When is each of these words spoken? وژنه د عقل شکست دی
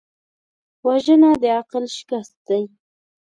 وژنه 0.85 1.31
د 1.41 1.43
عقل 1.59 1.83
شکست 1.97 2.35
دی 2.47 2.63